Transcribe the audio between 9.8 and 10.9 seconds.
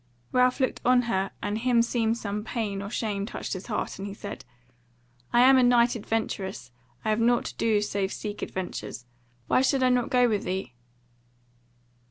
I not go with thee?"